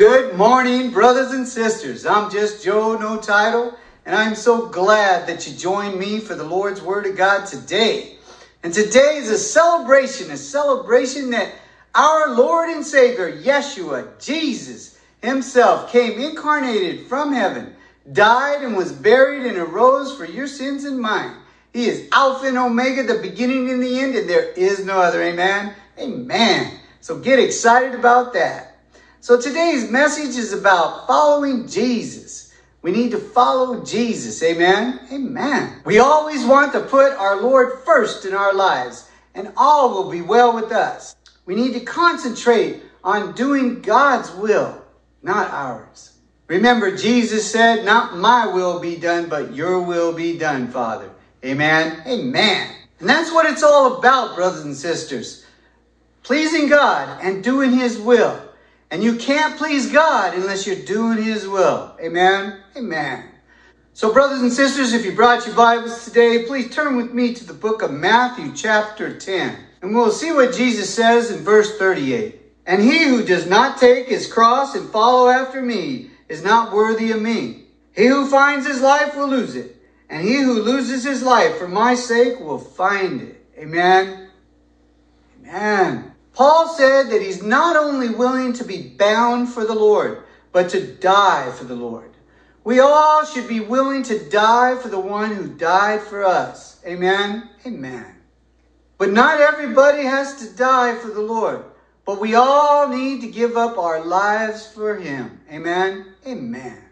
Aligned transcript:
Good 0.00 0.34
morning, 0.34 0.92
brothers 0.92 1.32
and 1.32 1.46
sisters. 1.46 2.06
I'm 2.06 2.30
just 2.30 2.64
Joe, 2.64 2.96
no 2.96 3.18
title, 3.18 3.74
and 4.06 4.16
I'm 4.16 4.34
so 4.34 4.66
glad 4.66 5.28
that 5.28 5.46
you 5.46 5.54
joined 5.54 6.00
me 6.00 6.20
for 6.20 6.34
the 6.34 6.42
Lord's 6.42 6.80
Word 6.80 7.04
of 7.04 7.18
God 7.18 7.44
today. 7.44 8.16
And 8.62 8.72
today 8.72 9.16
is 9.16 9.28
a 9.28 9.36
celebration, 9.36 10.30
a 10.30 10.38
celebration 10.38 11.28
that 11.32 11.52
our 11.94 12.34
Lord 12.34 12.70
and 12.70 12.82
Savior, 12.82 13.30
Yeshua, 13.30 14.18
Jesus 14.18 14.98
Himself, 15.20 15.92
came 15.92 16.18
incarnated 16.18 17.06
from 17.06 17.34
heaven, 17.34 17.74
died 18.10 18.64
and 18.64 18.78
was 18.78 18.92
buried 18.92 19.44
and 19.44 19.58
arose 19.58 20.16
for 20.16 20.24
your 20.24 20.46
sins 20.46 20.86
and 20.86 20.98
mine. 20.98 21.36
He 21.74 21.84
is 21.84 22.08
Alpha 22.10 22.46
and 22.46 22.56
Omega, 22.56 23.02
the 23.02 23.20
beginning 23.20 23.68
and 23.68 23.82
the 23.82 24.00
end, 24.00 24.14
and 24.14 24.30
there 24.30 24.50
is 24.52 24.82
no 24.82 24.98
other. 24.98 25.22
Amen. 25.22 25.74
Amen. 25.98 26.78
So 27.02 27.18
get 27.18 27.38
excited 27.38 27.94
about 27.94 28.32
that. 28.32 28.69
So 29.22 29.38
today's 29.38 29.90
message 29.90 30.38
is 30.38 30.54
about 30.54 31.06
following 31.06 31.68
Jesus. 31.68 32.54
We 32.80 32.90
need 32.90 33.10
to 33.10 33.18
follow 33.18 33.84
Jesus. 33.84 34.42
Amen. 34.42 34.98
Amen. 35.12 35.82
We 35.84 35.98
always 35.98 36.46
want 36.46 36.72
to 36.72 36.80
put 36.80 37.12
our 37.12 37.38
Lord 37.38 37.80
first 37.84 38.24
in 38.24 38.32
our 38.32 38.54
lives, 38.54 39.10
and 39.34 39.52
all 39.58 39.90
will 39.90 40.10
be 40.10 40.22
well 40.22 40.54
with 40.54 40.72
us. 40.72 41.16
We 41.44 41.54
need 41.54 41.74
to 41.74 41.80
concentrate 41.80 42.82
on 43.04 43.34
doing 43.34 43.82
God's 43.82 44.30
will, 44.36 44.82
not 45.22 45.50
ours. 45.50 46.16
Remember, 46.46 46.96
Jesus 46.96 47.48
said, 47.50 47.84
Not 47.84 48.16
my 48.16 48.46
will 48.46 48.80
be 48.80 48.96
done, 48.96 49.28
but 49.28 49.54
your 49.54 49.82
will 49.82 50.14
be 50.14 50.38
done, 50.38 50.68
Father. 50.68 51.10
Amen. 51.44 52.02
Amen. 52.06 52.74
And 53.00 53.08
that's 53.08 53.30
what 53.30 53.44
it's 53.44 53.62
all 53.62 53.98
about, 53.98 54.34
brothers 54.34 54.64
and 54.64 54.74
sisters. 54.74 55.44
Pleasing 56.22 56.70
God 56.70 57.20
and 57.22 57.44
doing 57.44 57.72
His 57.72 57.98
will. 57.98 58.46
And 58.90 59.02
you 59.02 59.16
can't 59.16 59.56
please 59.56 59.92
God 59.92 60.34
unless 60.34 60.66
you're 60.66 60.76
doing 60.76 61.22
His 61.22 61.46
will. 61.46 61.96
Amen? 62.00 62.60
Amen. 62.76 63.24
So, 63.92 64.12
brothers 64.12 64.40
and 64.40 64.52
sisters, 64.52 64.92
if 64.92 65.04
you 65.04 65.12
brought 65.12 65.46
your 65.46 65.54
Bibles 65.54 66.04
today, 66.04 66.44
please 66.46 66.74
turn 66.74 66.96
with 66.96 67.12
me 67.12 67.34
to 67.34 67.44
the 67.44 67.52
book 67.52 67.82
of 67.82 67.92
Matthew, 67.92 68.52
chapter 68.54 69.18
10. 69.18 69.56
And 69.82 69.94
we'll 69.94 70.10
see 70.10 70.32
what 70.32 70.54
Jesus 70.54 70.92
says 70.92 71.30
in 71.30 71.44
verse 71.44 71.78
38. 71.78 72.40
And 72.66 72.82
he 72.82 73.04
who 73.04 73.24
does 73.24 73.46
not 73.46 73.78
take 73.78 74.08
his 74.08 74.32
cross 74.32 74.74
and 74.74 74.90
follow 74.90 75.28
after 75.28 75.62
me 75.62 76.10
is 76.28 76.42
not 76.42 76.72
worthy 76.72 77.10
of 77.12 77.20
me. 77.20 77.64
He 77.94 78.06
who 78.06 78.28
finds 78.28 78.66
his 78.66 78.80
life 78.80 79.16
will 79.16 79.28
lose 79.28 79.56
it, 79.56 79.76
and 80.08 80.26
he 80.26 80.36
who 80.40 80.62
loses 80.62 81.04
his 81.04 81.22
life 81.22 81.58
for 81.58 81.68
my 81.68 81.94
sake 81.94 82.40
will 82.40 82.58
find 82.58 83.20
it. 83.20 83.44
Amen. 83.58 84.30
Amen. 85.40 86.09
Paul 86.32 86.68
said 86.68 87.10
that 87.10 87.22
he's 87.22 87.42
not 87.42 87.76
only 87.76 88.08
willing 88.08 88.52
to 88.54 88.64
be 88.64 88.82
bound 88.82 89.48
for 89.48 89.64
the 89.64 89.74
Lord, 89.74 90.22
but 90.52 90.70
to 90.70 90.94
die 90.94 91.50
for 91.52 91.64
the 91.64 91.74
Lord. 91.74 92.10
We 92.62 92.78
all 92.78 93.24
should 93.24 93.48
be 93.48 93.60
willing 93.60 94.02
to 94.04 94.28
die 94.28 94.76
for 94.76 94.88
the 94.88 95.00
one 95.00 95.34
who 95.34 95.48
died 95.48 96.02
for 96.02 96.24
us. 96.24 96.80
Amen? 96.86 97.48
Amen. 97.66 98.16
But 98.98 99.12
not 99.12 99.40
everybody 99.40 100.02
has 100.02 100.46
to 100.46 100.56
die 100.56 100.94
for 100.96 101.08
the 101.08 101.22
Lord. 101.22 101.64
But 102.04 102.20
we 102.20 102.34
all 102.34 102.88
need 102.88 103.22
to 103.22 103.28
give 103.28 103.56
up 103.56 103.78
our 103.78 104.04
lives 104.04 104.66
for 104.66 104.96
him. 104.96 105.40
Amen? 105.50 106.14
Amen. 106.26 106.84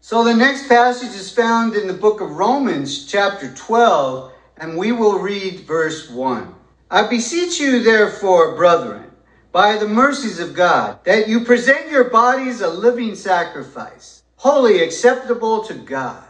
So 0.00 0.24
the 0.24 0.34
next 0.34 0.66
passage 0.68 1.14
is 1.14 1.30
found 1.30 1.74
in 1.74 1.86
the 1.86 1.92
book 1.92 2.20
of 2.20 2.32
Romans, 2.32 3.06
chapter 3.06 3.54
12, 3.54 4.32
and 4.56 4.76
we 4.76 4.90
will 4.90 5.18
read 5.18 5.60
verse 5.60 6.10
1. 6.10 6.54
I 6.92 7.08
beseech 7.08 7.58
you, 7.58 7.82
therefore, 7.82 8.54
brethren, 8.54 9.10
by 9.50 9.78
the 9.78 9.88
mercies 9.88 10.38
of 10.38 10.52
God, 10.52 11.02
that 11.04 11.26
you 11.26 11.40
present 11.40 11.90
your 11.90 12.10
bodies 12.10 12.60
a 12.60 12.68
living 12.68 13.14
sacrifice, 13.14 14.24
holy 14.36 14.82
acceptable 14.82 15.64
to 15.64 15.72
God. 15.72 16.22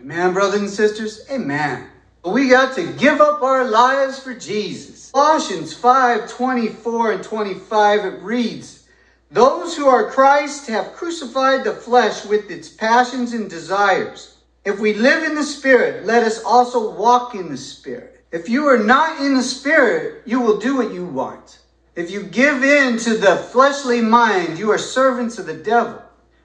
Amen, 0.00 0.32
brothers 0.32 0.62
and 0.62 0.68
sisters? 0.68 1.24
Amen. 1.30 1.86
We 2.24 2.48
got 2.48 2.74
to 2.74 2.92
give 2.94 3.20
up 3.20 3.42
our 3.42 3.64
lives 3.64 4.18
for 4.18 4.34
Jesus. 4.34 5.12
Colossians 5.12 5.72
5 5.72 6.28
24 6.28 7.12
and 7.12 7.22
25, 7.22 8.04
it 8.06 8.22
reads, 8.22 8.88
Those 9.30 9.76
who 9.76 9.86
are 9.86 10.10
Christ 10.10 10.66
have 10.66 10.94
crucified 10.94 11.62
the 11.62 11.74
flesh 11.74 12.24
with 12.24 12.50
its 12.50 12.68
passions 12.68 13.34
and 13.34 13.48
desires. 13.48 14.38
If 14.64 14.80
we 14.80 14.94
live 14.94 15.22
in 15.22 15.36
the 15.36 15.44
Spirit, 15.44 16.06
let 16.06 16.24
us 16.24 16.42
also 16.42 16.92
walk 16.96 17.36
in 17.36 17.48
the 17.50 17.56
Spirit. 17.56 18.19
If 18.32 18.48
you 18.48 18.66
are 18.66 18.78
not 18.78 19.20
in 19.20 19.34
the 19.34 19.42
Spirit, 19.42 20.22
you 20.24 20.40
will 20.40 20.58
do 20.58 20.76
what 20.76 20.92
you 20.92 21.04
want. 21.04 21.58
If 21.96 22.10
you 22.10 22.22
give 22.22 22.62
in 22.62 22.96
to 22.98 23.16
the 23.16 23.36
fleshly 23.36 24.00
mind, 24.00 24.58
you 24.58 24.70
are 24.70 24.78
servants 24.78 25.38
of 25.38 25.46
the 25.46 25.54
devil. 25.54 26.00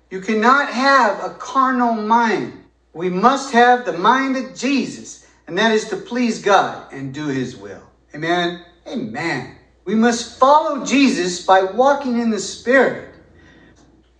You 0.09 0.19
cannot 0.19 0.69
have 0.69 1.24
a 1.24 1.35
carnal 1.35 1.94
mind. 1.94 2.53
We 2.94 3.09
must 3.09 3.53
have 3.53 3.85
the 3.85 3.94
mind 3.94 4.35
of 4.35 4.56
Jesus, 4.56 5.28
and 5.45 5.57
that 5.57 5.74
is 5.74 5.90
to 5.90 5.97
please 5.97 6.41
God 6.41 6.91
and 6.91 7.13
do 7.13 7.28
His 7.28 7.56
will. 7.56 7.84
Amen. 8.16 8.66
Amen. 8.88 9.56
We 9.84 9.94
must 9.94 10.40
follow 10.40 10.84
Jesus 10.84 11.45
by 11.45 11.63
walking 11.63 12.19
in 12.19 12.31
the 12.31 12.40
Spirit. 12.40 13.09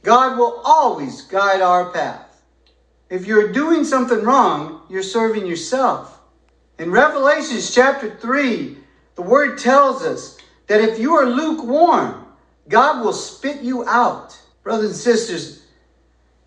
God 0.04 0.38
will 0.38 0.62
always 0.64 1.24
guide 1.24 1.62
our 1.62 1.90
path. 1.92 2.44
If 3.10 3.26
you're 3.26 3.52
doing 3.52 3.84
something 3.84 4.22
wrong, 4.22 4.82
you're 4.88 5.02
serving 5.02 5.48
yourself. 5.48 6.20
In 6.78 6.92
Revelations 6.92 7.74
chapter 7.74 8.14
3, 8.18 8.78
the 9.16 9.22
word 9.22 9.58
tells 9.58 10.04
us 10.04 10.38
that 10.68 10.82
if 10.82 11.00
you 11.00 11.14
are 11.14 11.26
lukewarm, 11.26 12.26
God 12.68 13.04
will 13.04 13.14
spit 13.14 13.62
you 13.62 13.88
out. 13.88 14.38
Brothers 14.62 14.90
and 14.90 15.00
sisters, 15.00 15.64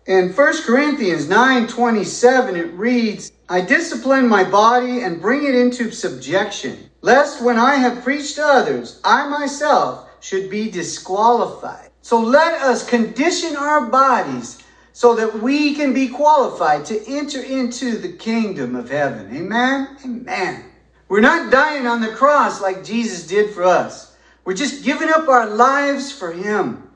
in 0.05 0.31
1 0.31 0.63
Corinthians 0.63 1.27
9 1.27 1.67
27, 1.67 2.55
it 2.55 2.73
reads, 2.73 3.31
I 3.47 3.61
discipline 3.61 4.27
my 4.27 4.43
body 4.43 5.01
and 5.01 5.19
bring 5.19 5.45
it 5.45 5.55
into 5.55 5.89
subjection, 5.89 6.91
lest 7.01 7.43
when 7.43 7.57
I 7.57 7.75
have 7.75 8.03
preached 8.03 8.35
to 8.35 8.45
others, 8.45 9.01
I 9.03 9.27
myself 9.27 10.09
should 10.19 10.49
be 10.49 10.69
disqualified. 10.69 11.89
So 12.03 12.19
let 12.21 12.61
us 12.61 12.87
condition 12.87 13.55
our 13.55 13.87
bodies 13.87 14.61
so 14.99 15.15
that 15.15 15.41
we 15.41 15.73
can 15.75 15.93
be 15.93 16.09
qualified 16.09 16.83
to 16.83 17.01
enter 17.07 17.41
into 17.41 17.97
the 17.97 18.11
kingdom 18.11 18.75
of 18.75 18.89
heaven. 18.89 19.33
Amen? 19.33 19.95
Amen. 20.03 20.65
We're 21.07 21.21
not 21.21 21.49
dying 21.49 21.87
on 21.87 22.01
the 22.01 22.11
cross 22.11 22.59
like 22.59 22.83
Jesus 22.83 23.25
did 23.25 23.53
for 23.53 23.63
us. 23.63 24.13
We're 24.43 24.55
just 24.55 24.83
giving 24.83 25.07
up 25.07 25.29
our 25.29 25.49
lives 25.49 26.11
for 26.11 26.33
Him 26.33 26.91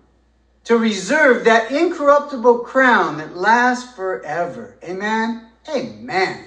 to 0.65 0.77
reserve 0.77 1.45
that 1.45 1.71
incorruptible 1.71 2.59
crown 2.65 3.19
that 3.19 3.37
lasts 3.37 3.95
forever. 3.95 4.75
Amen? 4.83 5.47
Amen. 5.73 6.43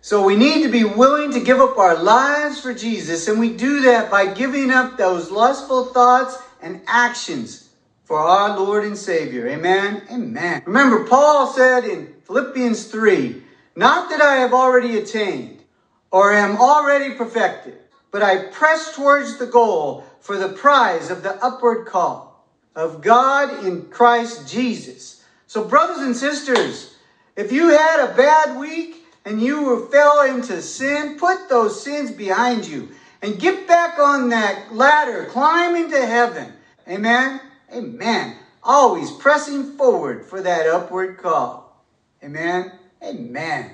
So 0.00 0.24
we 0.24 0.34
need 0.34 0.64
to 0.64 0.68
be 0.68 0.82
willing 0.82 1.30
to 1.34 1.40
give 1.40 1.60
up 1.60 1.78
our 1.78 2.02
lives 2.02 2.60
for 2.60 2.74
Jesus, 2.74 3.28
and 3.28 3.38
we 3.38 3.56
do 3.56 3.82
that 3.82 4.10
by 4.10 4.26
giving 4.26 4.72
up 4.72 4.96
those 4.96 5.30
lustful 5.30 5.84
thoughts 5.84 6.36
and 6.60 6.80
actions 6.88 7.65
for 8.06 8.18
our 8.20 8.56
Lord 8.56 8.84
and 8.84 8.96
Savior. 8.96 9.48
Amen. 9.48 10.02
Amen. 10.10 10.62
Remember, 10.64 11.04
Paul 11.04 11.48
said 11.48 11.84
in 11.84 12.14
Philippians 12.24 12.86
3 12.86 13.42
Not 13.74 14.08
that 14.10 14.22
I 14.22 14.36
have 14.36 14.54
already 14.54 14.96
attained 14.96 15.64
or 16.12 16.32
am 16.32 16.56
already 16.56 17.14
perfected, 17.14 17.76
but 18.12 18.22
I 18.22 18.44
press 18.44 18.94
towards 18.94 19.38
the 19.38 19.46
goal 19.46 20.04
for 20.20 20.38
the 20.38 20.50
prize 20.50 21.10
of 21.10 21.24
the 21.24 21.34
upward 21.44 21.86
call 21.86 22.46
of 22.76 23.02
God 23.02 23.66
in 23.66 23.86
Christ 23.86 24.48
Jesus. 24.48 25.24
So, 25.48 25.64
brothers 25.64 25.98
and 25.98 26.16
sisters, 26.16 26.94
if 27.34 27.50
you 27.50 27.70
had 27.70 28.08
a 28.08 28.14
bad 28.14 28.56
week 28.56 29.04
and 29.24 29.42
you 29.42 29.88
fell 29.90 30.22
into 30.22 30.62
sin, 30.62 31.18
put 31.18 31.48
those 31.48 31.82
sins 31.82 32.12
behind 32.12 32.68
you 32.68 32.90
and 33.20 33.40
get 33.40 33.66
back 33.66 33.98
on 33.98 34.28
that 34.28 34.72
ladder, 34.72 35.24
climb 35.24 35.74
into 35.74 36.06
heaven. 36.06 36.52
Amen. 36.88 37.40
Amen. 37.72 38.36
Always 38.62 39.10
pressing 39.12 39.76
forward 39.76 40.26
for 40.26 40.40
that 40.42 40.66
upward 40.66 41.18
call. 41.18 41.84
Amen. 42.22 42.72
Amen. 43.02 43.70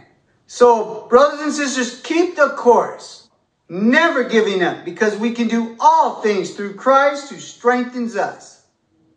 So, 0.47 1.07
brothers 1.09 1.41
and 1.41 1.53
sisters, 1.53 2.01
keep 2.03 2.37
the 2.37 2.51
course. 2.51 3.29
Never 3.69 4.25
giving 4.25 4.63
up 4.63 4.85
because 4.85 5.17
we 5.17 5.33
can 5.33 5.49
do 5.49 5.77
all 5.81 6.21
things 6.21 6.51
through 6.51 6.75
Christ 6.75 7.31
who 7.31 7.39
strengthens 7.39 8.17
us. 8.17 8.67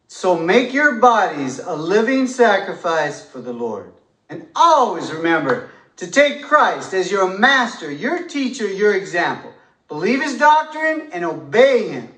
So 0.08 0.38
make 0.38 0.74
your 0.74 0.96
bodies 1.02 1.60
a 1.60 1.76
living 1.76 2.26
sacrifice 2.26 3.26
for 3.26 3.42
the 3.42 3.52
Lord. 3.52 3.92
And 4.30 4.48
always 4.56 5.12
remember 5.12 5.72
to 5.98 6.10
take 6.10 6.42
Christ 6.42 6.94
as 6.94 7.12
your 7.12 7.38
master, 7.38 7.92
your 7.92 8.26
teacher, 8.26 8.66
your 8.66 8.96
example. 8.96 9.52
Believe 9.90 10.22
his 10.22 10.38
doctrine 10.38 11.10
and 11.12 11.26
obey 11.26 11.90
him 11.90 12.15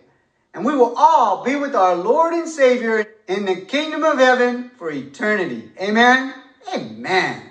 and 0.57 0.65
we 0.65 0.75
will 0.75 0.95
all 0.97 1.43
be 1.43 1.55
with 1.55 1.75
our 1.75 1.95
Lord 1.95 2.33
and 2.33 2.49
Savior 2.49 3.07
in 3.27 3.45
the 3.45 3.57
kingdom 3.57 4.03
of 4.03 4.17
heaven 4.17 4.71
for 4.79 4.89
eternity. 4.89 5.69
Amen. 5.79 6.33
Amen. 6.73 7.43